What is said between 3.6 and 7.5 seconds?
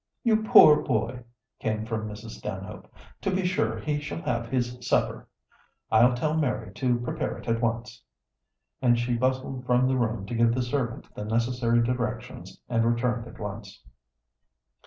he shall have his supper. I'll tell Mary to prepare it